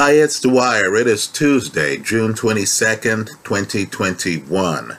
Hi, 0.00 0.12
it's 0.12 0.38
Dwyer. 0.38 0.94
It 0.94 1.08
is 1.08 1.26
Tuesday, 1.26 1.96
June 1.96 2.32
22nd, 2.32 3.30
2021. 3.42 4.96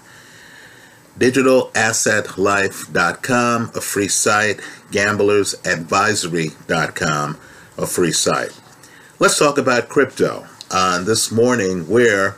DigitalAssetLife.com, 1.18 3.72
a 3.74 3.80
free 3.80 4.10
site. 4.10 4.60
GamblersAdvisory.com, 4.92 7.38
a 7.78 7.88
free 7.88 8.12
site. 8.12 8.60
Let's 9.20 9.40
talk 9.40 9.58
about 9.58 9.88
crypto. 9.88 10.46
On 10.70 11.06
this 11.06 11.32
morning, 11.32 11.88
where 11.88 12.36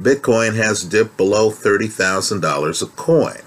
Bitcoin 0.00 0.56
has 0.56 0.84
dipped 0.84 1.18
below 1.18 1.50
$30,000 1.50 2.82
a 2.82 2.86
coin, 2.86 3.42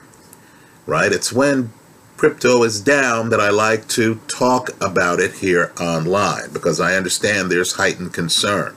right? 0.86 1.12
It's 1.12 1.34
when 1.34 1.74
crypto 2.18 2.64
is 2.64 2.82
down 2.82 3.30
that 3.30 3.40
I 3.40 3.50
like 3.50 3.88
to 3.90 4.16
talk 4.28 4.70
about 4.82 5.20
it 5.20 5.36
here 5.36 5.72
online 5.80 6.52
because 6.54 6.80
I 6.80 6.96
understand 6.96 7.50
there's 7.50 7.74
heightened 7.74 8.14
concern. 8.14 8.76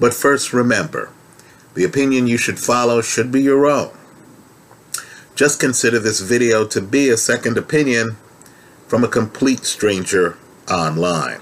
But 0.00 0.14
first, 0.14 0.52
remember 0.52 1.10
the 1.74 1.84
opinion 1.84 2.26
you 2.26 2.38
should 2.38 2.58
follow 2.58 3.02
should 3.02 3.30
be 3.30 3.42
your 3.42 3.66
own. 3.66 3.96
Just 5.34 5.60
consider 5.60 5.98
this 5.98 6.20
video 6.20 6.66
to 6.66 6.80
be 6.80 7.08
a 7.08 7.16
second 7.16 7.56
opinion 7.56 8.16
from 8.88 9.04
a 9.04 9.08
complete 9.08 9.64
stranger 9.64 10.36
online. 10.68 11.40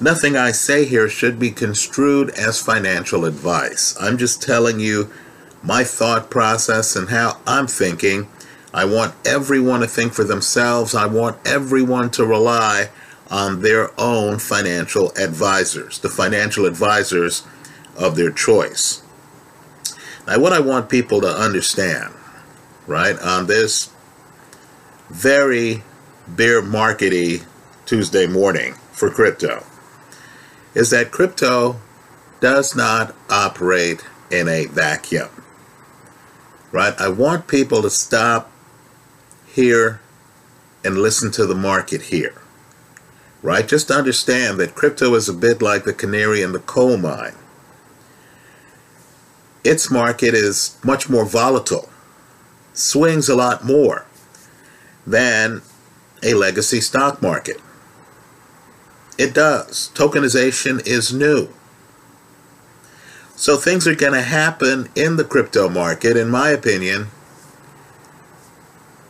Nothing 0.00 0.36
I 0.36 0.52
say 0.52 0.86
here 0.86 1.08
should 1.10 1.38
be 1.38 1.50
construed 1.50 2.30
as 2.30 2.62
financial 2.62 3.26
advice. 3.26 3.94
I'm 4.00 4.16
just 4.16 4.40
telling 4.40 4.80
you 4.80 5.10
my 5.62 5.84
thought 5.84 6.30
process 6.30 6.96
and 6.96 7.10
how 7.10 7.38
I'm 7.46 7.66
thinking 7.66 8.28
I 8.72 8.84
want 8.84 9.14
everyone 9.26 9.80
to 9.80 9.86
think 9.86 10.12
for 10.12 10.24
themselves. 10.24 10.94
I 10.94 11.06
want 11.06 11.38
everyone 11.46 12.10
to 12.12 12.24
rely 12.24 12.90
on 13.30 13.62
their 13.62 13.90
own 13.98 14.38
financial 14.38 15.12
advisors, 15.16 15.98
the 15.98 16.08
financial 16.08 16.66
advisors 16.66 17.46
of 17.96 18.16
their 18.16 18.30
choice. 18.30 19.02
Now, 20.26 20.38
what 20.38 20.52
I 20.52 20.60
want 20.60 20.88
people 20.88 21.20
to 21.20 21.28
understand, 21.28 22.14
right, 22.86 23.18
on 23.20 23.46
this 23.46 23.90
very 25.08 25.82
bear 26.28 26.62
markety 26.62 27.44
Tuesday 27.86 28.26
morning 28.26 28.74
for 28.92 29.10
crypto, 29.10 29.64
is 30.74 30.90
that 30.90 31.10
crypto 31.10 31.80
does 32.40 32.76
not 32.76 33.14
operate 33.28 34.04
in 34.30 34.48
a 34.48 34.66
vacuum. 34.66 35.28
Right? 36.72 36.94
I 37.00 37.08
want 37.08 37.48
people 37.48 37.82
to 37.82 37.90
stop 37.90 38.50
here 39.54 40.00
and 40.84 40.98
listen 40.98 41.30
to 41.32 41.46
the 41.46 41.54
market 41.54 42.02
here. 42.02 42.34
Right? 43.42 43.66
Just 43.66 43.90
understand 43.90 44.58
that 44.58 44.74
crypto 44.74 45.14
is 45.14 45.28
a 45.28 45.32
bit 45.32 45.62
like 45.62 45.84
the 45.84 45.92
canary 45.92 46.42
in 46.42 46.52
the 46.52 46.58
coal 46.58 46.96
mine. 46.96 47.34
Its 49.64 49.90
market 49.90 50.34
is 50.34 50.78
much 50.82 51.08
more 51.08 51.24
volatile, 51.24 51.88
swings 52.72 53.28
a 53.28 53.36
lot 53.36 53.64
more 53.64 54.06
than 55.06 55.62
a 56.22 56.34
legacy 56.34 56.80
stock 56.80 57.20
market. 57.20 57.60
It 59.18 59.34
does. 59.34 59.90
Tokenization 59.94 60.86
is 60.86 61.12
new. 61.12 61.48
So 63.36 63.56
things 63.56 63.86
are 63.86 63.94
going 63.94 64.12
to 64.12 64.22
happen 64.22 64.88
in 64.94 65.16
the 65.16 65.24
crypto 65.24 65.68
market, 65.68 66.16
in 66.16 66.28
my 66.28 66.50
opinion, 66.50 67.08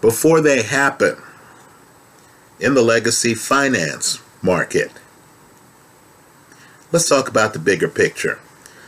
before 0.01 0.41
they 0.41 0.63
happen 0.63 1.17
in 2.59 2.75
the 2.75 2.83
legacy 2.83 3.35
finance 3.35 4.23
market. 4.43 4.91
Let's 6.93 7.09
talk 7.09 7.29
about 7.29 7.53
the 7.53 7.59
bigger 7.59 7.89
picture. 7.89 8.39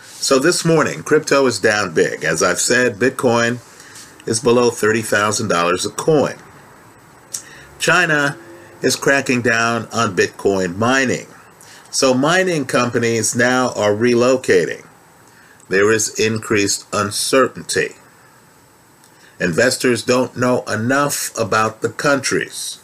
So 0.05 0.39
this 0.39 0.65
morning, 0.65 1.03
crypto 1.03 1.47
is 1.47 1.59
down 1.59 1.95
big. 1.95 2.25
As 2.25 2.43
I've 2.43 2.61
said, 2.61 2.97
Bitcoin 2.97 3.59
is 4.27 4.41
below 4.41 4.71
$30,000 4.71 5.87
a 5.87 5.91
coin. 5.91 6.37
China 7.79 8.37
is 8.83 8.97
cracking 8.97 9.43
down 9.43 9.89
on 9.93 10.17
Bitcoin 10.17 10.77
mining. 10.77 11.27
So 11.91 12.15
mining 12.15 12.65
companies 12.67 13.35
now 13.35 13.73
are 13.75 13.93
relocating. 13.93 14.87
There 15.69 15.91
is 15.91 16.19
increased 16.19 16.87
uncertainty. 16.93 17.97
Investors 19.43 20.05
don't 20.05 20.37
know 20.37 20.63
enough 20.69 21.37
about 21.37 21.83
the 21.83 21.89
countries 21.89 22.81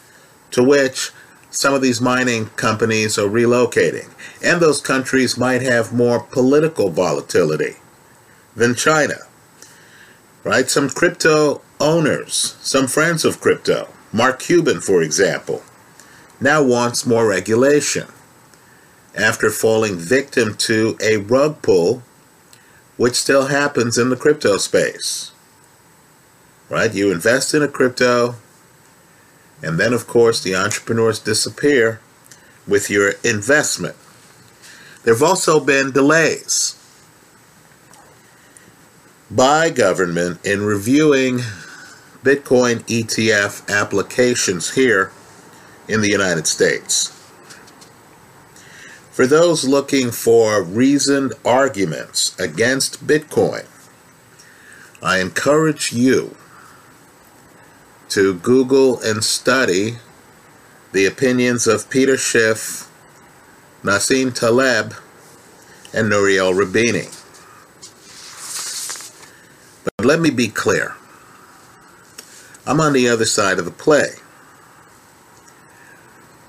to 0.51 0.61
which 0.61 1.11
some 1.49 1.73
of 1.73 1.81
these 1.81 2.01
mining 2.01 2.47
companies 2.57 3.17
are 3.17 3.29
relocating. 3.29 4.11
And 4.43 4.59
those 4.59 4.81
countries 4.81 5.37
might 5.37 5.61
have 5.61 5.93
more 5.93 6.19
political 6.19 6.89
volatility 6.89 7.77
than 8.57 8.75
China. 8.75 9.15
Right? 10.43 10.69
Some 10.69 10.89
crypto 10.89 11.61
owners, 11.79 12.57
some 12.59 12.87
friends 12.87 13.23
of 13.23 13.39
crypto, 13.39 13.87
Mark 14.11 14.39
Cuban, 14.39 14.81
for 14.81 15.01
example, 15.01 15.63
now 16.41 16.61
wants 16.61 17.05
more 17.05 17.25
regulation 17.25 18.07
after 19.15 19.49
falling 19.49 19.95
victim 19.95 20.55
to 20.55 20.97
a 21.01 21.17
rug 21.17 21.61
pull, 21.61 22.03
which 22.97 23.15
still 23.15 23.47
happens 23.47 23.97
in 23.97 24.09
the 24.09 24.17
crypto 24.17 24.57
space 24.57 25.31
right? 26.69 26.93
You 26.93 27.11
invest 27.11 27.53
in 27.53 27.63
a 27.63 27.67
crypto, 27.67 28.35
and 29.61 29.79
then, 29.79 29.93
of 29.93 30.07
course, 30.07 30.41
the 30.41 30.55
entrepreneurs 30.55 31.19
disappear 31.19 31.99
with 32.67 32.89
your 32.89 33.13
investment. 33.23 33.95
There 35.03 35.13
have 35.13 35.23
also 35.23 35.59
been 35.59 35.91
delays 35.91 36.75
by 39.31 39.69
government 39.69 40.45
in 40.45 40.61
reviewing 40.61 41.39
Bitcoin 42.23 42.79
ETF 42.85 43.67
applications 43.69 44.73
here 44.73 45.11
in 45.87 46.01
the 46.01 46.09
United 46.09 46.47
States. 46.47 47.15
For 49.11 49.27
those 49.27 49.67
looking 49.67 50.11
for 50.11 50.63
reasoned 50.63 51.33
arguments 51.43 52.37
against 52.39 53.05
Bitcoin, 53.05 53.65
I 55.01 55.19
encourage 55.19 55.91
you 55.91 56.35
to 58.09 58.35
Google 58.35 58.99
and 59.01 59.23
study 59.23 59.97
the 60.91 61.05
opinions 61.05 61.67
of 61.67 61.89
Peter 61.89 62.17
Schiff, 62.17 62.89
Nassim 63.83 64.33
Taleb, 64.33 64.93
and 65.93 66.09
Nouriel 66.09 66.53
Roubini. 66.53 67.15
But 69.97 70.05
let 70.05 70.19
me 70.19 70.29
be 70.29 70.47
clear. 70.47 70.95
I'm 72.65 72.79
on 72.79 72.93
the 72.93 73.07
other 73.09 73.25
side 73.25 73.59
of 73.59 73.65
the 73.65 73.71
play. 73.71 74.15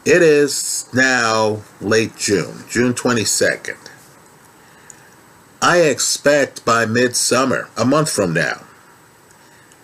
It 0.04 0.22
is 0.22 0.88
now 0.94 1.62
late 1.80 2.16
June, 2.16 2.64
June 2.68 2.94
22nd. 2.94 3.76
I 5.62 5.82
expect 5.82 6.64
by 6.64 6.86
midsummer, 6.86 7.68
a 7.76 7.84
month 7.84 8.10
from 8.10 8.32
now, 8.32 8.64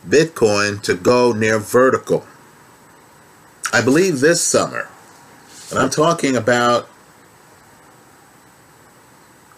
Bitcoin 0.08 0.80
to 0.82 0.94
go 0.94 1.32
near 1.32 1.58
vertical. 1.58 2.26
I 3.72 3.82
believe 3.82 4.20
this 4.20 4.40
summer, 4.40 4.88
and 5.70 5.78
I'm 5.78 5.90
talking 5.90 6.36
about 6.36 6.88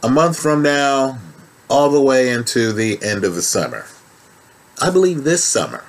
a 0.03 0.09
month 0.09 0.39
from 0.39 0.63
now, 0.63 1.19
all 1.69 1.91
the 1.91 2.01
way 2.01 2.31
into 2.31 2.73
the 2.73 2.99
end 3.03 3.25
of 3.25 3.35
the 3.35 3.43
summer. 3.43 3.85
I 4.81 4.91
believe 4.91 5.25
this 5.25 5.45
summer 5.45 5.85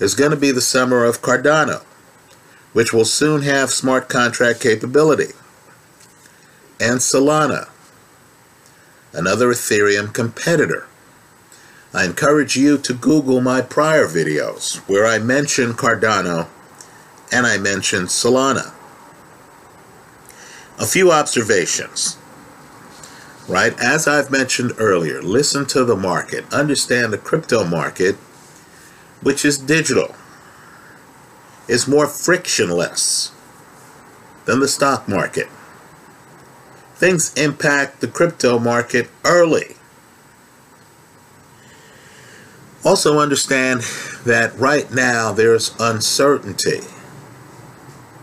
is 0.00 0.14
going 0.14 0.32
to 0.32 0.36
be 0.36 0.50
the 0.50 0.60
summer 0.60 1.04
of 1.04 1.22
Cardano, 1.22 1.82
which 2.74 2.92
will 2.92 3.06
soon 3.06 3.42
have 3.42 3.70
smart 3.70 4.08
contract 4.08 4.60
capability, 4.60 5.32
and 6.78 7.00
Solana, 7.00 7.70
another 9.12 9.48
Ethereum 9.48 10.12
competitor. 10.12 10.86
I 11.94 12.04
encourage 12.04 12.56
you 12.56 12.78
to 12.78 12.92
Google 12.92 13.40
my 13.40 13.60
prior 13.62 14.06
videos 14.06 14.76
where 14.88 15.06
I 15.06 15.18
mention 15.18 15.72
Cardano 15.72 16.48
and 17.32 17.46
I 17.46 17.58
mention 17.58 18.04
Solana. 18.06 18.72
A 20.78 20.86
few 20.86 21.10
observations. 21.10 22.18
Right, 23.48 23.78
as 23.80 24.08
I've 24.08 24.30
mentioned 24.30 24.72
earlier, 24.76 25.22
listen 25.22 25.66
to 25.66 25.84
the 25.84 25.94
market, 25.94 26.52
understand 26.52 27.12
the 27.12 27.18
crypto 27.18 27.64
market, 27.64 28.16
which 29.22 29.44
is 29.44 29.56
digital, 29.56 30.16
is 31.68 31.86
more 31.86 32.08
frictionless 32.08 33.30
than 34.46 34.58
the 34.58 34.66
stock 34.66 35.06
market. 35.06 35.46
Things 36.96 37.32
impact 37.34 38.00
the 38.00 38.08
crypto 38.08 38.58
market 38.58 39.08
early 39.24 39.75
Also, 42.86 43.18
understand 43.18 43.82
that 44.24 44.56
right 44.56 44.90
now 44.92 45.32
there's 45.32 45.74
uncertainty 45.78 46.80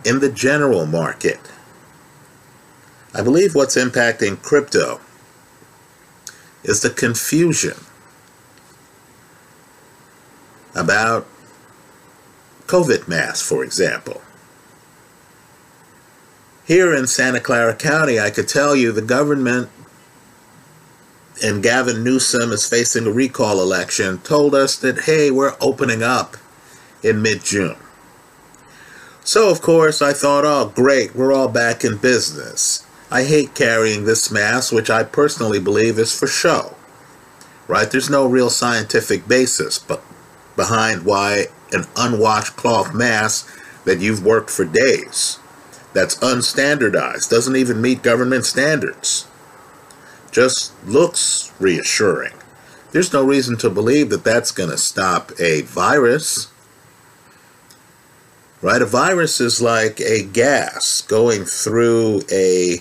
in 0.05 0.19
the 0.19 0.31
general 0.31 0.85
market 0.85 1.39
I 3.15 3.21
believe 3.21 3.53
what's 3.53 3.75
impacting 3.75 4.41
crypto 4.41 4.99
is 6.63 6.81
the 6.81 6.89
confusion 6.89 7.77
about 10.73 11.27
COVID 12.65 13.07
masks, 13.07 13.47
for 13.47 13.63
example. 13.63 14.21
Here 16.65 16.95
in 16.95 17.05
Santa 17.05 17.39
Clara 17.39 17.75
County, 17.75 18.19
I 18.19 18.31
could 18.31 18.47
tell 18.47 18.75
you 18.75 18.91
the 18.91 19.01
government 19.01 19.69
and 21.41 21.63
Gavin 21.63 22.03
Newsom 22.03 22.51
is 22.51 22.67
facing 22.67 23.07
a 23.07 23.11
recall 23.11 23.61
election 23.61 24.19
told 24.19 24.53
us 24.53 24.75
that, 24.77 25.01
hey, 25.01 25.31
we're 25.31 25.55
opening 25.59 26.03
up 26.03 26.37
in 27.01 27.21
mid 27.21 27.43
June. 27.43 27.77
So, 29.23 29.49
of 29.49 29.61
course, 29.61 30.01
I 30.01 30.13
thought, 30.13 30.45
oh, 30.45 30.71
great, 30.75 31.15
we're 31.15 31.33
all 31.33 31.47
back 31.47 31.83
in 31.83 31.97
business. 31.97 32.85
I 33.09 33.23
hate 33.23 33.55
carrying 33.55 34.05
this 34.05 34.31
mask, 34.31 34.73
which 34.73 34.89
I 34.89 35.03
personally 35.03 35.59
believe 35.59 35.97
is 35.97 36.17
for 36.17 36.27
show. 36.27 36.75
Right? 37.67 37.89
There's 37.89 38.09
no 38.09 38.27
real 38.27 38.49
scientific 38.49 39.27
basis 39.27 39.79
but 39.79 40.03
behind 40.55 41.05
why 41.05 41.45
an 41.71 41.85
unwashed 41.95 42.55
cloth 42.55 42.93
mask 42.93 43.49
that 43.85 43.99
you've 43.99 44.25
worked 44.25 44.49
for 44.49 44.65
days, 44.65 45.39
that's 45.93 46.17
unstandardized, 46.17 47.29
doesn't 47.29 47.55
even 47.55 47.81
meet 47.81 48.01
government 48.01 48.45
standards, 48.45 49.27
just 50.33 50.73
looks 50.85 51.53
reassuring. 51.59 52.33
There's 52.91 53.13
no 53.13 53.23
reason 53.23 53.57
to 53.59 53.69
believe 53.69 54.09
that 54.09 54.23
that's 54.23 54.51
going 54.51 54.69
to 54.69 54.77
stop 54.77 55.31
a 55.39 55.61
virus 55.61 56.53
right? 58.63 58.81
A 58.81 58.85
virus 58.85 59.41
is 59.41 59.61
like 59.61 59.99
a 59.99 60.23
gas 60.23 61.01
going 61.01 61.43
through 61.43 62.21
a 62.31 62.77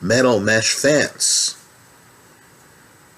metal 0.00 0.38
mesh 0.38 0.72
fence, 0.72 1.60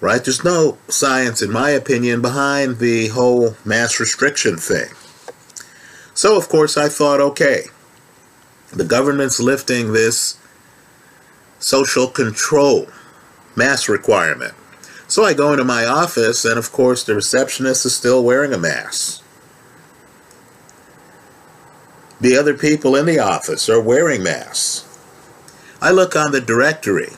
right? 0.01 0.25
There's 0.25 0.43
no 0.43 0.79
science, 0.89 1.43
in 1.43 1.51
my 1.51 1.69
opinion, 1.69 2.21
behind 2.21 2.79
the 2.79 3.09
whole 3.09 3.55
mass 3.63 3.99
restriction 3.99 4.57
thing. 4.57 4.89
So, 6.15 6.35
of 6.35 6.49
course, 6.49 6.75
I 6.75 6.89
thought, 6.89 7.21
okay, 7.21 7.65
the 8.73 8.83
government's 8.83 9.39
lifting 9.39 9.93
this 9.93 10.37
social 11.59 12.07
control 12.07 12.87
mask 13.55 13.89
requirement. 13.89 14.53
So 15.07 15.23
I 15.25 15.33
go 15.33 15.51
into 15.51 15.65
my 15.65 15.85
office, 15.85 16.45
and 16.45 16.57
of 16.57 16.71
course, 16.71 17.03
the 17.03 17.15
receptionist 17.15 17.85
is 17.85 17.95
still 17.95 18.23
wearing 18.23 18.53
a 18.53 18.57
mask. 18.57 19.21
The 22.21 22.37
other 22.37 22.53
people 22.53 22.95
in 22.95 23.07
the 23.07 23.17
office 23.17 23.67
are 23.67 23.81
wearing 23.81 24.21
masks. 24.21 24.87
I 25.81 25.89
look 25.89 26.15
on 26.15 26.31
the 26.31 26.39
directory 26.39 27.13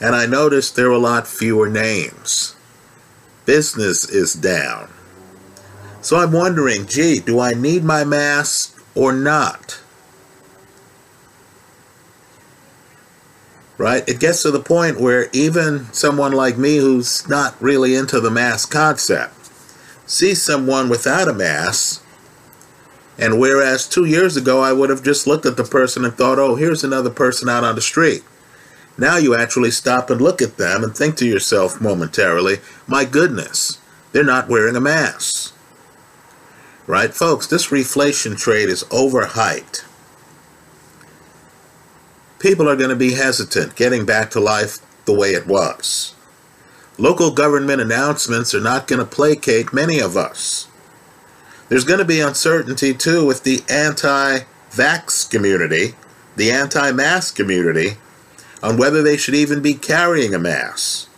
and 0.00 0.14
I 0.14 0.26
notice 0.26 0.70
there 0.70 0.88
are 0.88 0.92
a 0.92 0.98
lot 0.98 1.26
fewer 1.26 1.68
names. 1.68 2.56
Business 3.44 4.08
is 4.08 4.34
down. 4.34 4.88
So 6.00 6.16
I'm 6.16 6.32
wondering, 6.32 6.86
gee, 6.86 7.20
do 7.20 7.38
I 7.38 7.52
need 7.52 7.84
my 7.84 8.04
mask 8.04 8.82
or 8.94 9.12
not? 9.12 9.80
Right? 13.78 14.08
It 14.08 14.20
gets 14.20 14.42
to 14.42 14.50
the 14.50 14.60
point 14.60 15.00
where 15.00 15.28
even 15.32 15.92
someone 15.92 16.32
like 16.32 16.56
me 16.56 16.78
who's 16.78 17.28
not 17.28 17.60
really 17.60 17.94
into 17.94 18.20
the 18.20 18.30
mask 18.30 18.70
concept 18.70 19.34
sees 20.06 20.40
someone 20.40 20.88
without 20.88 21.28
a 21.28 21.34
mask 21.34 22.02
and 23.18 23.38
whereas 23.38 23.88
two 23.88 24.04
years 24.04 24.36
ago 24.36 24.60
I 24.60 24.72
would 24.72 24.90
have 24.90 25.02
just 25.02 25.26
looked 25.26 25.46
at 25.46 25.56
the 25.56 25.64
person 25.64 26.04
and 26.04 26.14
thought, 26.14 26.38
oh, 26.38 26.56
here's 26.56 26.84
another 26.84 27.10
person 27.10 27.48
out 27.48 27.64
on 27.64 27.74
the 27.74 27.80
street. 27.80 28.22
Now 28.98 29.16
you 29.16 29.34
actually 29.34 29.70
stop 29.70 30.10
and 30.10 30.20
look 30.20 30.40
at 30.40 30.56
them 30.56 30.82
and 30.82 30.96
think 30.96 31.16
to 31.16 31.26
yourself 31.26 31.80
momentarily, 31.80 32.58
my 32.86 33.04
goodness, 33.04 33.78
they're 34.12 34.24
not 34.24 34.48
wearing 34.48 34.76
a 34.76 34.80
mask. 34.80 35.54
Right, 36.86 37.12
folks, 37.12 37.46
this 37.46 37.68
reflation 37.68 38.38
trade 38.38 38.68
is 38.68 38.84
overhyped. 38.84 39.84
People 42.38 42.68
are 42.68 42.76
going 42.76 42.90
to 42.90 42.96
be 42.96 43.12
hesitant 43.12 43.76
getting 43.76 44.04
back 44.04 44.30
to 44.30 44.40
life 44.40 44.78
the 45.06 45.14
way 45.14 45.30
it 45.30 45.46
was. 45.46 46.14
Local 46.98 47.30
government 47.30 47.80
announcements 47.80 48.54
are 48.54 48.60
not 48.60 48.86
going 48.86 48.98
to 48.98 49.06
placate 49.06 49.72
many 49.72 49.98
of 49.98 50.16
us. 50.16 50.68
There's 51.68 51.84
going 51.84 51.98
to 51.98 52.04
be 52.04 52.20
uncertainty 52.20 52.94
too 52.94 53.24
with 53.26 53.42
the 53.42 53.62
anti 53.68 54.40
vax 54.70 55.28
community, 55.28 55.94
the 56.36 56.50
anti 56.50 56.92
mask 56.92 57.36
community, 57.36 57.96
on 58.62 58.76
whether 58.76 59.02
they 59.02 59.16
should 59.16 59.34
even 59.34 59.62
be 59.62 59.74
carrying 59.74 60.34
a 60.34 60.38
mask. 60.38 61.08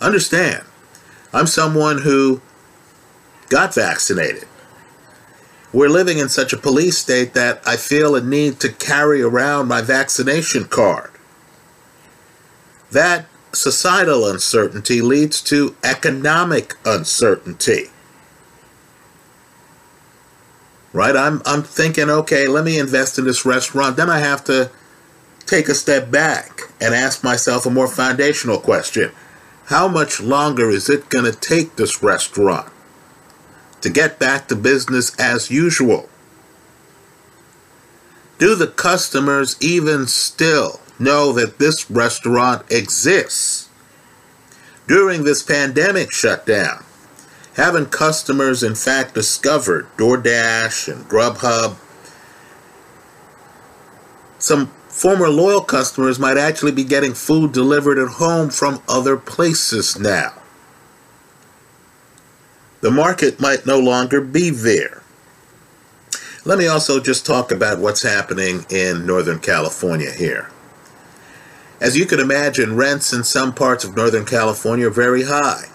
Understand, 0.00 0.64
I'm 1.32 1.46
someone 1.46 2.02
who 2.02 2.40
got 3.48 3.74
vaccinated. 3.74 4.46
We're 5.76 5.90
living 5.90 6.16
in 6.16 6.30
such 6.30 6.54
a 6.54 6.56
police 6.56 6.96
state 6.96 7.34
that 7.34 7.60
I 7.66 7.76
feel 7.76 8.16
a 8.16 8.22
need 8.22 8.60
to 8.60 8.72
carry 8.72 9.20
around 9.20 9.68
my 9.68 9.82
vaccination 9.82 10.64
card. 10.64 11.10
That 12.90 13.26
societal 13.52 14.26
uncertainty 14.26 15.02
leads 15.02 15.42
to 15.42 15.76
economic 15.84 16.76
uncertainty 16.86 17.90
right? 20.94 21.14
I'm 21.14 21.42
I'm 21.44 21.62
thinking, 21.62 22.08
okay, 22.08 22.46
let 22.46 22.64
me 22.64 22.78
invest 22.78 23.18
in 23.18 23.26
this 23.26 23.44
restaurant. 23.44 23.98
Then 23.98 24.08
I 24.08 24.20
have 24.20 24.42
to 24.44 24.70
take 25.44 25.68
a 25.68 25.74
step 25.74 26.10
back 26.10 26.60
and 26.80 26.94
ask 26.94 27.22
myself 27.22 27.66
a 27.66 27.70
more 27.70 27.86
foundational 27.86 28.58
question. 28.58 29.12
How 29.66 29.88
much 29.88 30.22
longer 30.22 30.70
is 30.70 30.88
it 30.88 31.10
going 31.10 31.30
to 31.30 31.38
take 31.38 31.76
this 31.76 32.02
restaurant 32.02 32.72
to 33.86 33.92
get 33.92 34.18
back 34.18 34.48
to 34.48 34.56
business 34.56 35.14
as 35.16 35.48
usual? 35.48 36.08
Do 38.36 38.56
the 38.56 38.66
customers 38.66 39.56
even 39.60 40.08
still 40.08 40.80
know 40.98 41.30
that 41.34 41.60
this 41.60 41.88
restaurant 41.88 42.68
exists? 42.68 43.68
During 44.88 45.22
this 45.22 45.44
pandemic 45.44 46.10
shutdown, 46.10 46.84
haven't 47.54 47.92
customers, 47.92 48.64
in 48.64 48.74
fact, 48.74 49.14
discovered 49.14 49.86
DoorDash 49.96 50.92
and 50.92 51.08
Grubhub? 51.08 51.76
Some 54.40 54.66
former 54.88 55.28
loyal 55.28 55.60
customers 55.60 56.18
might 56.18 56.38
actually 56.38 56.72
be 56.72 56.82
getting 56.82 57.14
food 57.14 57.52
delivered 57.52 57.98
at 58.00 58.14
home 58.14 58.50
from 58.50 58.82
other 58.88 59.16
places 59.16 59.96
now. 59.96 60.32
The 62.80 62.90
market 62.90 63.40
might 63.40 63.66
no 63.66 63.78
longer 63.78 64.20
be 64.20 64.50
there. 64.50 65.02
Let 66.44 66.58
me 66.58 66.66
also 66.66 67.00
just 67.00 67.26
talk 67.26 67.50
about 67.50 67.80
what's 67.80 68.02
happening 68.02 68.64
in 68.70 69.06
Northern 69.06 69.40
California 69.40 70.12
here. 70.12 70.50
As 71.80 71.96
you 71.96 72.06
can 72.06 72.20
imagine, 72.20 72.76
rents 72.76 73.12
in 73.12 73.24
some 73.24 73.52
parts 73.52 73.84
of 73.84 73.96
Northern 73.96 74.24
California 74.24 74.86
are 74.86 74.90
very 74.90 75.24
high 75.24 75.66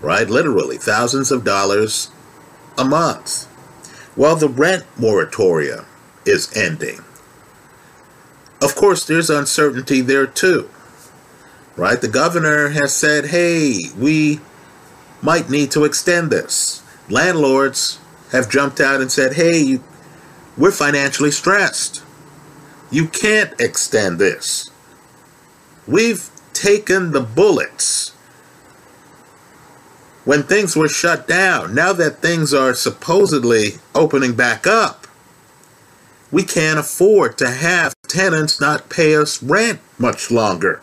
right? 0.00 0.28
Literally, 0.28 0.78
thousands 0.78 1.30
of 1.30 1.44
dollars 1.44 2.10
a 2.78 2.84
month. 2.84 3.46
Well, 4.16 4.36
the 4.36 4.48
rent 4.48 4.84
moratorium 4.96 5.86
is 6.24 6.54
ending. 6.56 7.00
Of 8.62 8.74
course, 8.74 9.06
there's 9.06 9.30
uncertainty 9.30 10.00
there 10.00 10.26
too, 10.26 10.68
right? 11.76 12.00
The 12.00 12.08
governor 12.08 12.70
has 12.70 12.94
said, 12.94 13.26
hey, 13.26 13.78
we 13.96 14.40
might 15.22 15.50
need 15.50 15.70
to 15.72 15.84
extend 15.84 16.30
this. 16.30 16.82
Landlords 17.08 17.98
have 18.32 18.50
jumped 18.50 18.80
out 18.80 19.00
and 19.00 19.10
said, 19.10 19.34
hey, 19.34 19.80
we're 20.56 20.70
financially 20.70 21.30
stressed. 21.30 22.02
You 22.90 23.08
can't 23.08 23.58
extend 23.60 24.18
this. 24.18 24.70
We've 25.86 26.30
taken 26.52 27.12
the 27.12 27.20
bullets 27.20 28.10
when 30.24 30.42
things 30.42 30.76
were 30.76 30.88
shut 30.88 31.26
down. 31.26 31.74
Now 31.74 31.92
that 31.92 32.20
things 32.22 32.52
are 32.52 32.74
supposedly 32.74 33.74
opening 33.94 34.34
back 34.34 34.66
up, 34.66 35.06
we 36.30 36.42
can't 36.42 36.78
afford 36.78 37.38
to 37.38 37.50
have 37.50 37.94
tenants 38.06 38.60
not 38.60 38.88
pay 38.88 39.16
us 39.16 39.42
rent 39.42 39.80
much 39.98 40.30
longer. 40.30 40.80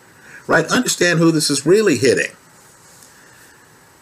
Right? 0.47 0.65
Understand 0.65 1.19
who 1.19 1.31
this 1.31 1.49
is 1.49 1.65
really 1.65 1.97
hitting. 1.97 2.36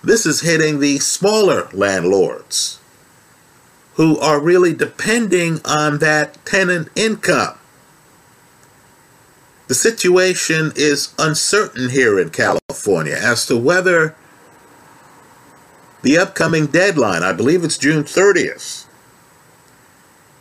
This 0.06 0.28
is 0.28 0.42
hitting 0.42 0.80
the 0.80 1.00
smaller 1.00 1.68
landlords 1.74 2.80
who 3.96 4.20
are 4.20 4.40
really 4.40 4.72
depending 4.72 5.60
on 5.66 5.98
that 5.98 6.38
tenant 6.46 6.90
income. 6.96 7.58
The 9.68 9.74
situation 9.74 10.72
is 10.76 11.12
uncertain 11.18 11.90
here 11.90 12.20
in 12.20 12.30
California 12.30 13.18
as 13.20 13.48
to 13.48 13.58
whether 13.58 14.16
the 16.04 16.20
upcoming 16.20 16.68
deadline, 16.68 17.24
I 17.24 17.34
believe 17.34 17.64
it's 17.64 17.80
June 17.80 18.04
30th, 18.04 18.86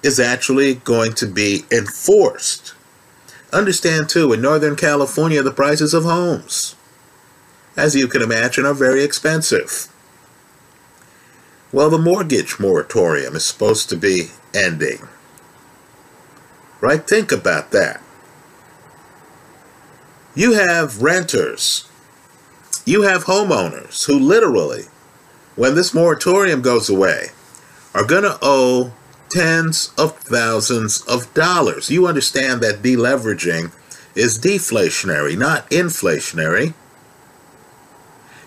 is 0.02 0.20
actually 0.20 0.74
going 0.74 1.14
to 1.14 1.26
be 1.26 1.64
enforced. 1.72 2.74
Understand 3.50 4.10
too, 4.10 4.30
in 4.34 4.42
Northern 4.42 4.76
California, 4.76 5.42
the 5.42 5.50
prices 5.50 5.94
of 5.94 6.04
homes, 6.04 6.76
as 7.76 7.94
you 7.94 8.08
can 8.08 8.22
imagine, 8.22 8.64
are 8.64 8.74
very 8.74 9.02
expensive. 9.02 9.88
Well, 11.72 11.90
the 11.90 11.98
mortgage 11.98 12.60
moratorium 12.60 13.34
is 13.34 13.44
supposed 13.44 13.88
to 13.88 13.96
be 13.96 14.28
ending. 14.54 15.08
Right? 16.80 17.06
Think 17.06 17.32
about 17.32 17.72
that. 17.72 18.00
You 20.36 20.52
have 20.54 21.02
renters, 21.02 21.88
you 22.84 23.02
have 23.02 23.24
homeowners 23.24 24.06
who 24.06 24.18
literally, 24.18 24.84
when 25.56 25.74
this 25.74 25.94
moratorium 25.94 26.60
goes 26.60 26.90
away, 26.90 27.28
are 27.94 28.04
going 28.04 28.24
to 28.24 28.38
owe 28.42 28.92
tens 29.30 29.92
of 29.96 30.16
thousands 30.18 31.02
of 31.02 31.32
dollars. 31.34 31.90
You 31.90 32.06
understand 32.06 32.60
that 32.60 32.82
deleveraging 32.82 33.72
is 34.14 34.38
deflationary, 34.38 35.36
not 35.38 35.68
inflationary. 35.70 36.74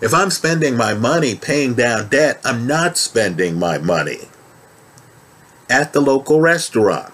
If 0.00 0.14
I'm 0.14 0.30
spending 0.30 0.76
my 0.76 0.94
money 0.94 1.34
paying 1.34 1.74
down 1.74 2.08
debt, 2.08 2.40
I'm 2.44 2.66
not 2.66 2.96
spending 2.96 3.58
my 3.58 3.78
money 3.78 4.28
at 5.68 5.92
the 5.92 6.00
local 6.00 6.40
restaurant, 6.40 7.12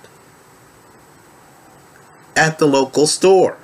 at 2.36 2.58
the 2.58 2.66
local 2.66 3.06
store. 3.06 3.56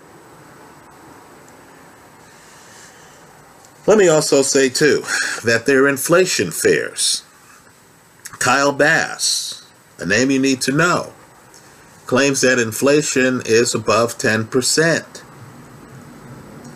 Let 3.86 3.98
me 3.98 4.08
also 4.08 4.42
say, 4.42 4.68
too, 4.68 5.02
that 5.44 5.64
there 5.66 5.84
are 5.84 5.88
inflation 5.88 6.50
fears. 6.50 7.24
Kyle 8.38 8.72
Bass, 8.72 9.66
a 9.98 10.06
name 10.06 10.30
you 10.30 10.38
need 10.38 10.60
to 10.62 10.72
know, 10.72 11.12
claims 12.06 12.40
that 12.40 12.58
inflation 12.58 13.42
is 13.44 13.74
above 13.74 14.16
10%. 14.16 15.22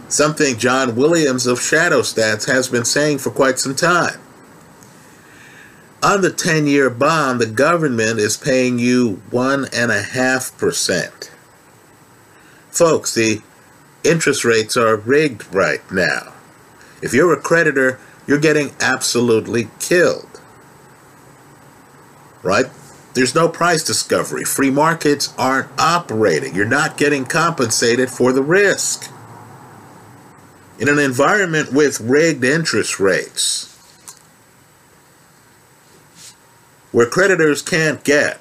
Something 0.09 0.59
John 0.59 0.97
Williams 0.97 1.47
of 1.47 1.61
Shadow 1.61 2.03
Stats 2.03 2.47
has 2.47 2.69
been 2.69 2.85
saying 2.85 3.19
for 3.19 3.31
quite 3.31 3.59
some 3.59 3.75
time. 3.75 4.21
On 6.03 6.21
the 6.21 6.31
10 6.31 6.67
year 6.67 6.91
bond, 6.91 7.41
the 7.41 7.47
government 7.47 8.19
is 8.19 8.37
paying 8.37 8.79
you 8.79 9.23
1.5%. 9.31 11.31
Folks, 12.71 13.15
the 13.15 13.41
interest 14.05 14.45
rates 14.45 14.77
are 14.77 14.97
rigged 14.97 15.53
right 15.55 15.81
now. 15.91 16.35
If 17.01 17.15
you're 17.15 17.33
a 17.33 17.41
creditor, 17.41 17.99
you're 18.27 18.39
getting 18.39 18.73
absolutely 18.81 19.71
killed. 19.81 20.41
Right? 22.43 22.67
There's 23.15 23.35
no 23.35 23.49
price 23.49 23.83
discovery. 23.83 24.45
Free 24.45 24.71
markets 24.71 25.33
aren't 25.39 25.71
operating. 25.79 26.55
You're 26.55 26.67
not 26.67 26.99
getting 26.99 27.25
compensated 27.25 28.11
for 28.11 28.33
the 28.33 28.43
risk. 28.43 29.11
In 30.79 30.89
an 30.89 30.99
environment 30.99 31.73
with 31.73 32.01
rigged 32.01 32.45
interest 32.45 32.99
rates, 32.99 33.71
where 36.93 37.07
creditors 37.07 37.63
can't 37.63 38.03
get 38.05 38.41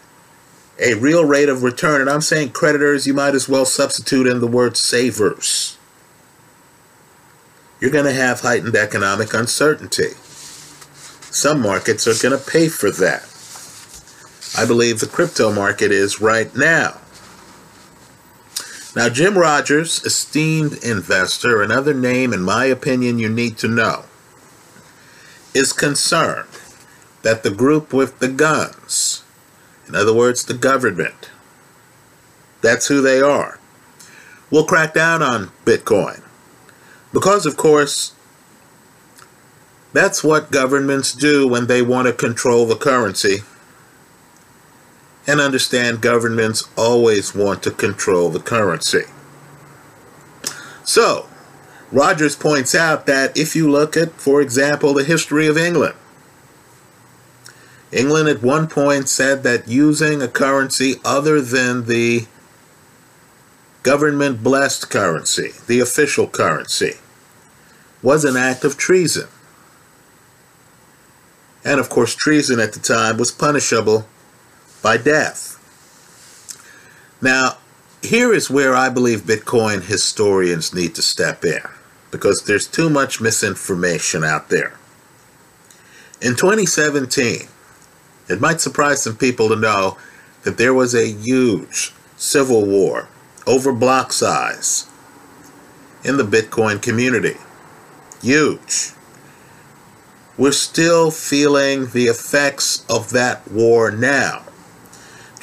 a 0.80 0.96
real 0.96 1.26
rate 1.26 1.50
of 1.50 1.64
return, 1.64 2.02
and 2.02 2.10
I'm 2.10 2.22
saying 2.22 2.52
creditors, 2.52 3.06
you 3.06 3.14
might 3.14 3.36
as 3.36 3.48
well 3.48 3.66
substitute 3.66 4.28
in 4.28 4.40
the 4.40 4.48
word 4.48 4.76
savers 4.78 5.78
you're 7.84 7.92
going 7.92 8.06
to 8.06 8.14
have 8.14 8.40
heightened 8.40 8.78
economic 8.78 9.34
uncertainty. 9.34 10.12
Some 11.32 11.62
markets 11.62 12.08
are 12.08 12.14
going 12.14 12.40
to 12.40 12.50
pay 12.50 12.70
for 12.70 12.90
that. 12.92 13.28
I 14.58 14.66
believe 14.66 15.02
the 15.02 15.06
crypto 15.06 15.52
market 15.52 15.92
is 15.92 16.22
right 16.22 16.56
now. 16.56 17.02
Now, 18.96 19.10
Jim 19.10 19.38
Rogers, 19.38 20.04
esteemed 20.04 20.84
investor, 20.84 21.64
another 21.64 21.96
name 21.96 22.32
in 22.32 22.42
my 22.42 22.66
opinion 22.66 23.18
you 23.18 23.28
need 23.28 23.58
to 23.58 23.68
know, 23.68 24.06
is 25.56 25.74
concerned 25.74 26.50
that 27.24 27.42
the 27.42 27.50
group 27.50 27.92
with 27.92 28.20
the 28.20 28.28
guns, 28.28 29.24
in 29.88 29.96
other 29.96 30.14
words, 30.14 30.46
the 30.46 30.54
government, 30.54 31.32
that's 32.62 32.88
who 32.88 33.02
they 33.02 33.20
are, 33.20 33.60
will 34.52 34.64
crack 34.64 34.94
down 34.94 35.24
on 35.24 35.52
Bitcoin 35.66 36.22
because, 37.12 37.48
of 37.48 37.58
course, 37.58 38.14
that's 39.92 40.24
what 40.24 40.52
governments 40.52 41.14
do 41.14 41.48
when 41.48 41.66
they 41.66 41.82
want 41.82 42.08
to 42.08 42.14
control 42.14 42.66
the 42.68 42.76
currency. 42.76 43.40
And 45.26 45.40
understand 45.40 46.02
governments 46.02 46.68
always 46.76 47.34
want 47.34 47.64
to 47.64 47.72
control 47.72 48.30
the 48.30 48.40
currency. 48.40 49.04
So, 50.84 51.28
Rogers 51.92 52.36
points 52.36 52.76
out 52.76 53.06
that 53.06 53.38
if 53.38 53.56
you 53.56 53.70
look 53.70 53.96
at, 53.96 54.14
for 54.14 54.42
example, 54.42 54.94
the 54.94 55.04
history 55.04 55.48
of 55.48 55.58
England, 55.58 55.96
England 57.92 58.28
at 58.28 58.42
one 58.42 58.68
point 58.68 59.08
said 59.08 59.44
that 59.44 59.68
using 59.68 60.22
a 60.22 60.28
currency 60.28 60.96
other 61.06 61.40
than 61.40 61.86
the 61.86 62.26
government 63.84 64.42
blessed 64.42 64.90
currency, 64.90 65.52
the 65.68 65.80
official 65.80 66.28
currency, 66.28 66.94
was 68.02 68.26
an 68.26 68.36
act 68.36 68.64
of 68.64 68.78
treason. 68.78 69.28
And 71.64 71.80
of 71.80 71.90
course, 71.90 72.16
treason 72.16 72.60
at 72.60 72.74
the 72.74 72.80
time 72.80 73.18
was 73.18 73.32
punishable 73.32 74.08
by 74.84 74.98
death. 74.98 75.58
Now, 77.22 77.58
here 78.04 78.34
is 78.34 78.50
where 78.50 78.76
I 78.76 78.90
believe 78.90 79.22
Bitcoin 79.22 79.82
historians 79.84 80.74
need 80.76 80.94
to 80.96 81.02
step 81.02 81.46
in 81.46 81.62
because 82.12 82.44
there's 82.44 82.68
too 82.68 82.90
much 82.90 83.22
misinformation 83.22 84.24
out 84.24 84.50
there. 84.50 84.78
In 86.22 86.36
2017, 86.36 87.48
it 88.30 88.42
might 88.42 88.62
surprise 88.62 89.02
some 89.02 89.16
people 89.16 89.50
to 89.50 89.56
know 89.56 89.98
that 90.44 90.58
there 90.58 90.74
was 90.74 90.94
a 90.94 91.12
huge 91.12 91.94
civil 92.18 92.66
war 92.66 93.08
over 93.48 93.72
block 93.74 94.14
size 94.14 94.88
in 96.04 96.18
the 96.18 96.24
Bitcoin 96.24 96.82
community. 96.82 97.38
Huge. 98.22 98.92
We're 100.38 100.52
still 100.52 101.10
feeling 101.12 101.88
the 101.88 102.08
effects 102.08 102.86
of 102.90 103.12
that 103.12 103.50
war 103.50 103.92
now. 103.92 104.44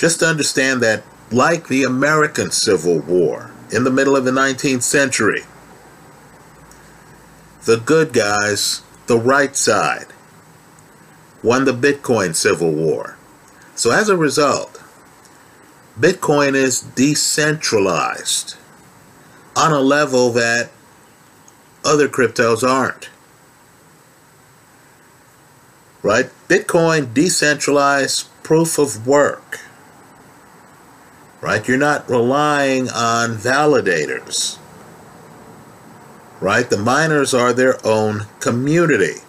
Just 0.00 0.21
to 0.21 0.26
understand 0.26 0.80
that, 0.80 1.02
like 1.30 1.69
the 1.69 1.85
American 1.85 2.50
Civil 2.50 3.00
War 3.00 3.50
in 3.71 3.85
the 3.85 3.90
middle 3.90 4.16
of 4.16 4.25
the 4.25 4.30
19th 4.30 4.83
century, 4.83 5.42
the 7.66 7.76
good 7.76 8.14
guys, 8.14 8.80
the 9.09 9.19
right 9.19 9.54
side, 9.54 10.07
won 11.42 11.66
the 11.66 11.75
Bitcoin 11.75 12.35
Civil 12.35 12.73
War. 12.73 13.19
So 13.75 13.90
as 13.90 14.09
a 14.09 14.16
result, 14.16 14.83
Bitcoin 15.99 16.54
is 16.54 16.80
decentralized 16.80 18.57
on 19.54 19.71
a 19.71 19.80
level 19.80 20.30
that 20.30 20.71
other 21.85 22.09
cryptos 22.09 22.66
aren't. 22.66 23.11
Right? 26.02 26.30
Bitcoin, 26.49 27.12
decentralized 27.12 28.28
proof 28.42 28.78
of 28.78 29.07
work. 29.07 29.61
Right? 31.41 31.67
You're 31.67 31.79
not 31.79 32.09
relying 32.09 32.91
on 32.91 33.37
validators. 33.37 34.59
Right? 36.41 36.69
The 36.69 36.79
miners 36.79 37.33
are 37.33 37.53
their 37.53 37.85
own 37.87 38.27
community. 38.41 39.21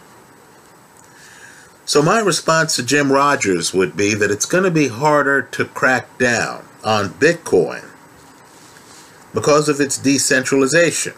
So, 1.85 2.01
my 2.01 2.19
response 2.19 2.75
to 2.75 2.83
Jim 2.83 3.11
Rogers 3.11 3.73
would 3.73 3.97
be 3.97 4.13
that 4.13 4.31
it's 4.31 4.45
going 4.45 4.63
to 4.63 4.71
be 4.71 4.87
harder 4.87 5.41
to 5.41 5.65
crack 5.65 6.17
down 6.17 6.65
on 6.83 7.09
Bitcoin 7.09 7.85
because 9.33 9.67
of 9.67 9.79
its 9.79 9.97
decentralization 9.97 11.13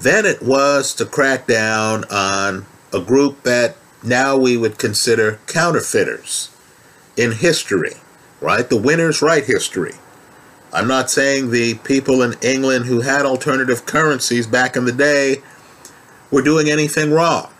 than 0.00 0.26
it 0.26 0.42
was 0.42 0.94
to 0.94 1.06
crack 1.06 1.46
down 1.46 2.04
on 2.10 2.66
a 2.92 3.00
group 3.00 3.42
that 3.44 3.76
now 4.02 4.36
we 4.36 4.56
would 4.56 4.78
consider 4.78 5.38
counterfeiters 5.46 6.50
in 7.16 7.32
history, 7.32 7.94
right? 8.42 8.68
The 8.68 8.76
winners 8.76 9.22
write 9.22 9.44
history. 9.44 9.94
I'm 10.72 10.88
not 10.88 11.10
saying 11.10 11.50
the 11.50 11.74
people 11.74 12.22
in 12.22 12.34
England 12.42 12.86
who 12.86 13.02
had 13.02 13.24
alternative 13.24 13.86
currencies 13.86 14.46
back 14.46 14.76
in 14.76 14.84
the 14.84 14.92
day 14.92 15.42
were 16.30 16.42
doing 16.42 16.68
anything 16.68 17.12
wrong. 17.12 17.52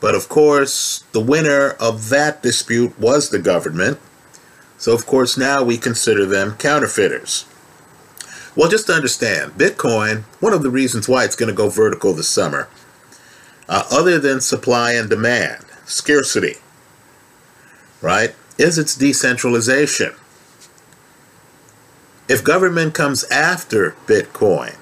But 0.00 0.14
of 0.14 0.28
course, 0.28 1.04
the 1.12 1.20
winner 1.20 1.70
of 1.80 2.08
that 2.10 2.42
dispute 2.42 2.98
was 2.98 3.30
the 3.30 3.38
government. 3.38 3.98
So, 4.78 4.94
of 4.94 5.06
course, 5.06 5.36
now 5.36 5.62
we 5.62 5.76
consider 5.76 6.24
them 6.24 6.56
counterfeiters. 6.56 7.46
Well, 8.56 8.70
just 8.70 8.86
to 8.86 8.94
understand, 8.94 9.52
Bitcoin, 9.52 10.22
one 10.40 10.52
of 10.52 10.62
the 10.62 10.70
reasons 10.70 11.08
why 11.08 11.24
it's 11.24 11.36
going 11.36 11.50
to 11.50 11.54
go 11.54 11.68
vertical 11.68 12.14
this 12.14 12.28
summer, 12.28 12.68
uh, 13.68 13.84
other 13.90 14.18
than 14.18 14.40
supply 14.40 14.92
and 14.92 15.08
demand, 15.08 15.64
scarcity, 15.84 16.56
right, 18.00 18.34
is 18.60 18.76
its 18.76 18.94
decentralization. 18.94 20.12
If 22.28 22.44
government 22.44 22.94
comes 22.94 23.24
after 23.24 23.96
Bitcoin, 24.06 24.76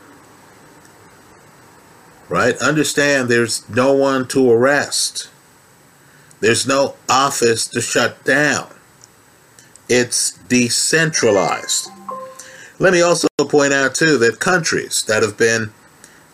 right, 2.29 2.57
understand 2.59 3.29
there's 3.29 3.69
no 3.71 3.93
one 3.93 4.27
to 4.29 4.51
arrest. 4.51 5.31
There's 6.41 6.67
no 6.67 6.97
office 7.09 7.67
to 7.69 7.81
shut 7.81 8.23
down. 8.25 8.69
It's 9.89 10.33
decentralized. 10.33 11.89
Let 12.79 12.93
me 12.93 13.01
also 13.01 13.29
point 13.39 13.73
out, 13.73 13.95
too, 13.95 14.19
that 14.19 14.41
countries 14.41 15.03
that 15.05 15.23
have 15.23 15.39
been 15.39 15.73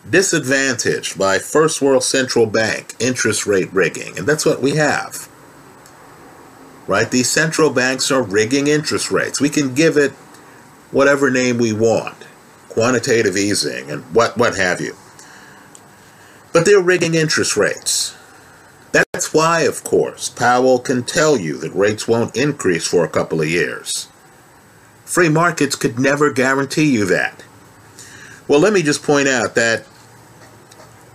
disadvantaged 0.09 1.17
by 1.17 1.39
first 1.39 1.81
world 1.81 2.03
central 2.03 2.45
bank 2.45 2.93
interest 2.99 3.47
rate 3.47 3.71
rigging, 3.73 4.17
and 4.17 4.27
that's 4.27 4.45
what 4.45 4.61
we 4.61 4.75
have. 4.75 5.29
Right? 6.87 7.09
These 7.09 7.29
central 7.29 7.71
banks 7.71 8.11
are 8.11 8.21
rigging 8.21 8.67
interest 8.67 9.11
rates. 9.11 9.41
We 9.41 9.49
can 9.49 9.73
give 9.73 9.97
it 9.97 10.11
whatever 10.91 11.31
name 11.31 11.57
we 11.57 11.73
want 11.73 12.25
quantitative 12.75 13.37
easing 13.37 13.89
and 13.89 14.03
what, 14.13 14.37
what 14.37 14.57
have 14.57 14.81
you. 14.81 14.93
But 16.51 16.65
they're 16.65 16.81
rigging 16.81 17.15
interest 17.15 17.55
rates. 17.55 18.13
That's 18.91 19.33
why, 19.33 19.61
of 19.61 19.83
course, 19.83 20.29
Powell 20.29 20.79
can 20.79 21.03
tell 21.03 21.37
you 21.37 21.57
that 21.59 21.73
rates 21.73 22.05
won't 22.05 22.35
increase 22.35 22.85
for 22.85 23.05
a 23.05 23.09
couple 23.09 23.41
of 23.41 23.47
years. 23.47 24.09
Free 25.05 25.29
markets 25.29 25.75
could 25.75 25.99
never 25.99 26.33
guarantee 26.33 26.91
you 26.91 27.05
that. 27.05 27.43
Well, 28.47 28.59
let 28.59 28.73
me 28.73 28.83
just 28.83 29.03
point 29.03 29.29
out 29.29 29.55
that 29.55 29.85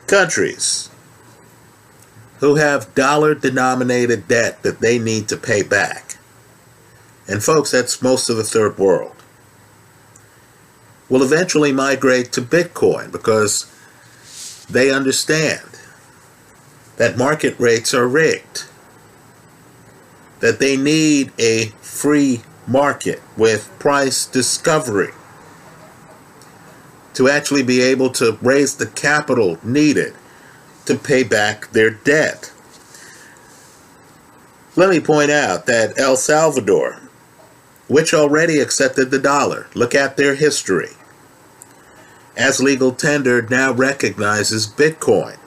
countries 0.06 0.89
who 2.40 2.56
have 2.56 2.94
dollar 2.94 3.34
denominated 3.34 4.26
debt 4.26 4.62
that 4.62 4.80
they 4.80 4.98
need 4.98 5.28
to 5.28 5.36
pay 5.36 5.62
back, 5.62 6.16
and 7.28 7.42
folks, 7.44 7.70
that's 7.70 8.02
most 8.02 8.28
of 8.28 8.36
the 8.36 8.44
third 8.44 8.76
world, 8.78 9.14
will 11.08 11.22
eventually 11.22 11.70
migrate 11.70 12.32
to 12.32 12.40
Bitcoin 12.40 13.12
because 13.12 13.66
they 14.70 14.90
understand 14.90 15.60
that 16.96 17.18
market 17.18 17.58
rates 17.58 17.92
are 17.92 18.08
rigged, 18.08 18.64
that 20.40 20.58
they 20.58 20.76
need 20.76 21.32
a 21.38 21.66
free 21.82 22.40
market 22.66 23.20
with 23.36 23.70
price 23.78 24.26
discovery 24.26 25.12
to 27.12 27.28
actually 27.28 27.62
be 27.62 27.82
able 27.82 28.08
to 28.08 28.38
raise 28.40 28.76
the 28.76 28.86
capital 28.86 29.58
needed 29.62 30.14
to 30.90 30.98
pay 30.98 31.22
back 31.22 31.70
their 31.70 31.90
debt. 31.90 32.52
Let 34.74 34.90
me 34.90 34.98
point 34.98 35.30
out 35.30 35.66
that 35.66 35.96
El 35.96 36.16
Salvador, 36.16 37.00
which 37.86 38.12
already 38.12 38.58
accepted 38.58 39.12
the 39.12 39.18
dollar, 39.20 39.68
look 39.74 39.94
at 39.94 40.16
their 40.16 40.34
history, 40.34 40.90
as 42.36 42.60
legal 42.60 42.90
tender 42.90 43.42
now 43.42 43.72
recognizes 43.72 44.66
Bitcoin. 44.66 45.38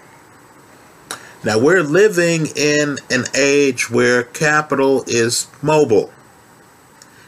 Now 1.44 1.60
we're 1.60 1.84
living 1.84 2.48
in 2.56 3.00
an 3.10 3.26
age 3.36 3.90
where 3.90 4.24
capital 4.24 5.04
is 5.08 5.48
mobile. 5.62 6.14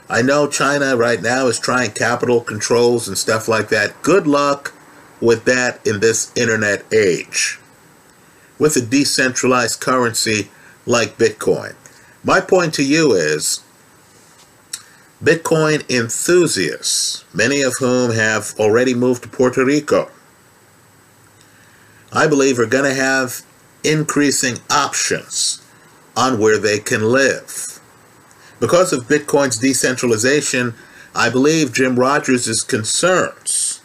I 0.10 0.22
know 0.22 0.48
China 0.48 0.96
right 0.96 1.22
now 1.22 1.48
is 1.48 1.60
trying 1.60 1.92
capital 1.92 2.40
controls 2.40 3.10
and 3.10 3.18
stuff 3.18 3.50
like 3.50 3.68
that. 3.70 4.02
Good 4.04 4.26
luck 4.26 4.74
with 5.20 5.44
that 5.46 5.86
in 5.86 6.00
this 6.00 6.32
internet 6.38 6.86
age. 6.94 7.60
With 8.58 8.76
a 8.78 8.82
decentralized 8.82 9.82
currency 9.82 10.50
like 10.86 11.18
Bitcoin. 11.18 11.76
My 12.24 12.40
point 12.40 12.74
to 12.76 12.84
you 12.84 13.14
is 13.14 13.62
Bitcoin 15.24 15.90
enthusiasts, 15.90 17.26
many 17.34 17.62
of 17.62 17.76
whom 17.80 18.12
have 18.12 18.54
already 18.60 18.94
moved 18.94 19.24
to 19.24 19.30
Puerto 19.30 19.66
Rico, 19.66 20.10
I 22.12 22.27
believe 22.27 22.60
are 22.60 22.66
going 22.66 22.90
to 22.90 22.94
have 22.94 23.42
increasing 23.84 24.58
options 24.70 25.62
on 26.16 26.40
where 26.40 26.58
they 26.58 26.79
can 26.79 27.03
live. 27.03 27.79
Because 28.60 28.94
of 28.94 29.08
Bitcoin's 29.08 29.58
decentralization, 29.58 30.75
I 31.14 31.29
believe 31.29 31.74
Jim 31.74 31.98
Rogers' 31.98 32.64
concerns, 32.64 33.82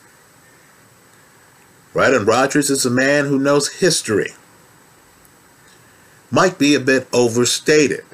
right? 1.93 2.15
And 2.15 2.27
Rogers 2.27 2.71
is 2.71 2.87
a 2.87 2.91
man 2.91 3.27
who 3.27 3.39
knows 3.39 3.69
history, 3.69 4.33
might 6.31 6.59
be 6.59 6.75
a 6.75 6.81
bit 6.81 7.09
overstated, 7.13 8.05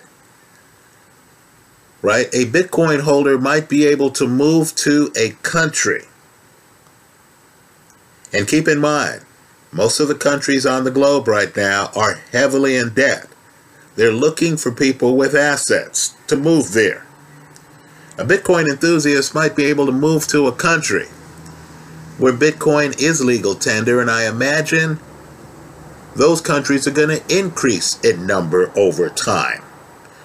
right? 2.02 2.26
A 2.32 2.46
Bitcoin 2.46 3.00
holder 3.00 3.38
might 3.38 3.68
be 3.68 3.86
able 3.86 4.10
to 4.10 4.26
move 4.26 4.74
to 4.76 5.12
a 5.16 5.30
country. 5.42 6.04
And 8.32 8.48
keep 8.48 8.68
in 8.68 8.80
mind, 8.80 9.22
most 9.72 10.00
of 10.00 10.08
the 10.08 10.14
countries 10.14 10.64
on 10.66 10.84
the 10.84 10.90
globe 10.90 11.28
right 11.28 11.54
now 11.56 11.90
are 11.94 12.14
heavily 12.32 12.76
in 12.76 12.94
debt. 12.94 13.26
They're 13.96 14.12
looking 14.12 14.56
for 14.56 14.70
people 14.70 15.16
with 15.16 15.34
assets 15.34 16.14
to 16.28 16.36
move 16.36 16.72
there. 16.72 17.06
A 18.18 18.24
Bitcoin 18.24 18.68
enthusiast 18.68 19.34
might 19.34 19.54
be 19.54 19.64
able 19.64 19.86
to 19.86 19.92
move 19.92 20.26
to 20.28 20.46
a 20.46 20.52
country 20.52 21.06
where 22.18 22.32
Bitcoin 22.32 22.98
is 23.00 23.22
legal 23.22 23.54
tender, 23.54 24.00
and 24.00 24.10
I 24.10 24.26
imagine 24.26 24.98
those 26.16 26.40
countries 26.40 26.86
are 26.86 26.92
going 26.92 27.20
to 27.20 27.38
increase 27.38 28.00
in 28.00 28.26
number 28.26 28.72
over 28.76 29.08
time. 29.08 29.62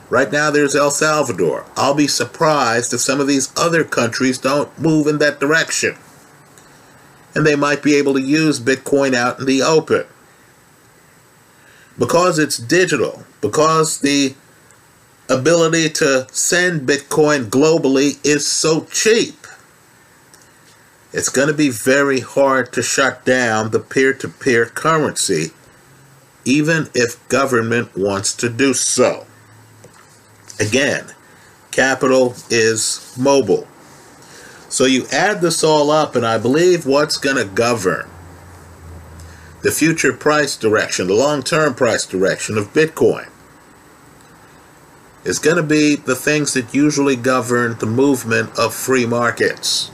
Right 0.10 0.32
now, 0.32 0.52
there's 0.52 0.76
El 0.76 0.92
Salvador. 0.92 1.66
I'll 1.78 1.94
be 1.94 2.08
surprised 2.08 2.94
if 2.94 3.02
some 3.02 3.22
of 3.22 3.28
these 3.28 3.54
other 3.58 3.84
countries 3.84 4.38
don't 4.38 4.78
move 4.80 5.08
in 5.08 5.20
that 5.20 5.40
direction 5.40 5.98
and 7.34 7.46
they 7.46 7.56
might 7.56 7.82
be 7.82 7.96
able 7.96 8.14
to 8.14 8.22
use 8.22 8.60
Bitcoin 8.60 9.14
out 9.14 9.40
in 9.40 9.46
the 9.46 9.62
open. 9.62 10.06
Because 11.98 12.40
it's 12.40 12.58
digital, 12.58 13.24
because 13.42 14.02
the 14.02 14.36
ability 15.30 15.90
to 15.90 16.28
send 16.32 16.88
Bitcoin 16.88 17.46
globally 17.46 18.24
is 18.26 18.48
so 18.48 18.86
cheap, 18.86 19.48
it's 21.14 21.30
going 21.30 21.48
to 21.48 21.54
be 21.54 21.70
very 21.70 22.22
hard 22.22 22.72
to 22.74 22.82
shut 22.82 23.26
down 23.26 23.72
the 23.72 23.80
peer 23.80 24.14
to 24.14 24.28
peer 24.30 24.66
currency, 24.66 25.52
even 26.46 26.90
if 26.94 27.28
government 27.30 27.96
wants 27.96 28.34
to 28.36 28.50
do 28.50 28.74
so. 28.74 29.26
Again, 30.60 31.14
capital 31.72 32.36
is 32.50 33.16
mobile. 33.20 33.68
So 34.70 34.86
you 34.86 35.06
add 35.12 35.42
this 35.42 35.64
all 35.64 35.92
up, 35.92 36.16
and 36.16 36.26
I 36.26 36.38
believe 36.38 36.86
what's 36.86 37.18
going 37.18 37.38
to 37.38 37.46
govern 37.46 38.08
the 39.62 39.72
future 39.72 40.14
price 40.14 40.56
direction, 40.56 41.08
the 41.08 41.14
long 41.14 41.44
term 41.44 41.76
price 41.76 42.06
direction 42.06 42.58
of 42.58 42.74
Bitcoin, 42.74 43.30
is 45.24 45.40
going 45.40 45.58
to 45.58 45.64
be 45.64 45.96
the 45.96 46.16
things 46.16 46.54
that 46.54 46.74
usually 46.74 47.16
govern 47.16 47.78
the 47.78 47.86
movement 47.86 48.58
of 48.58 48.74
free 48.74 49.06
markets. 49.06 49.92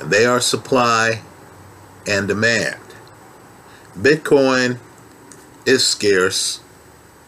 And 0.00 0.10
they 0.10 0.26
are 0.26 0.40
supply 0.40 1.22
and 2.06 2.26
demand. 2.26 2.80
Bitcoin 3.96 4.78
is 5.66 5.86
scarce 5.86 6.60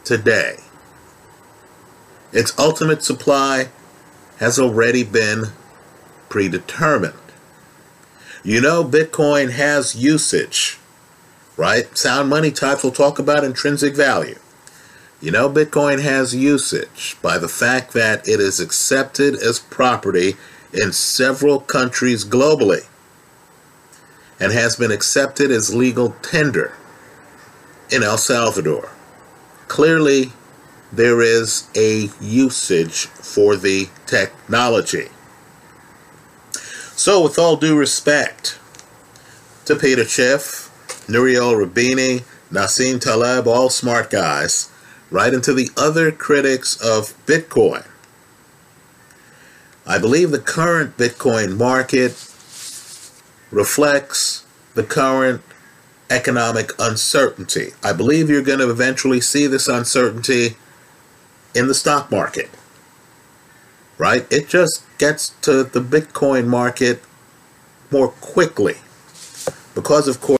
today. 0.05 0.57
Its 2.33 2.57
ultimate 2.59 3.03
supply 3.03 3.69
has 4.39 4.59
already 4.59 5.05
been 5.05 5.47
predetermined. 6.29 7.15
You 8.43 8.61
know, 8.61 8.85
Bitcoin 8.85 9.53
has 9.53 9.95
usage, 9.95 10.79
right? 11.57 11.97
Sound 11.97 12.29
money 12.29 12.51
types 12.51 12.83
will 12.83 12.91
talk 12.91 13.19
about 13.19 13.45
intrinsic 13.45 13.95
value. 13.95 14.39
You 15.21 15.31
know, 15.31 15.49
Bitcoin 15.49 16.03
has 16.03 16.35
usage 16.35 17.17
by 17.23 17.39
the 17.39 17.49
fact 17.49 17.95
that 17.95 18.29
it 18.29 18.41
is 18.41 18.61
accepted 18.61 19.35
as 19.37 19.59
property 19.61 20.35
in 20.73 20.93
several 20.93 21.61
countries 21.61 22.25
globally 22.25 22.87
and 24.41 24.53
has 24.53 24.77
been 24.77 24.91
accepted 24.91 25.51
as 25.51 25.75
legal 25.75 26.11
tender 26.21 26.77
in 27.91 28.03
El 28.03 28.19
Salvador. 28.19 28.91
Clearly, 29.69 30.33
there 30.93 31.21
is 31.21 31.69
a 31.75 32.09
usage 32.21 33.07
for 33.07 33.57
the 33.57 33.89
technology. 34.07 35.09
So, 36.97 37.23
with 37.23 37.39
all 37.39 37.57
due 37.57 37.77
respect 37.77 38.59
to 39.65 39.75
Peter 39.75 40.05
Schiff, 40.05 40.71
Nouriel 41.09 41.55
Roubini, 41.55 42.23
Nassim 42.51 43.01
Taleb, 43.01 43.49
all 43.49 43.69
smart 43.69 44.11
guys, 44.11 44.71
right 45.11 45.35
into 45.35 45.53
the 45.53 45.71
other 45.77 46.13
critics 46.13 46.81
of 46.81 47.15
Bitcoin. 47.27 47.85
I 49.87 49.99
believe 49.99 50.31
the 50.31 50.39
current 50.39 50.97
Bitcoin 50.97 51.57
market 51.57 52.13
reflects 53.51 54.45
the 54.75 54.83
current 54.83 55.43
economic 56.15 56.71
uncertainty. 56.79 57.73
I 57.83 57.93
believe 57.93 58.31
you're 58.31 58.43
going 58.43 58.61
to 58.61 58.71
eventually 58.71 59.21
see 59.21 59.47
this 59.49 59.69
uncertainty 59.69 60.57
in 61.55 61.69
the 61.69 61.75
stock 61.75 62.11
market. 62.11 62.51
right? 63.99 64.27
It 64.31 64.49
just 64.49 64.85
gets 64.99 65.31
to 65.43 65.65
the 65.65 65.81
Bitcoin 65.81 66.47
market 66.47 67.03
more 67.91 68.09
quickly 68.09 68.77
because, 69.75 70.09
of 70.09 70.21
course, 70.21 70.39